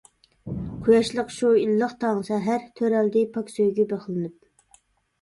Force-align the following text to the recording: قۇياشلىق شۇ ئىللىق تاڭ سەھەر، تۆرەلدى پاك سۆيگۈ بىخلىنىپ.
قۇياشلىق 0.87 1.29
شۇ 1.35 1.51
ئىللىق 1.65 1.95
تاڭ 2.05 2.23
سەھەر، 2.31 2.67
تۆرەلدى 2.81 3.27
پاك 3.39 3.57
سۆيگۈ 3.61 3.89
بىخلىنىپ. 3.97 4.85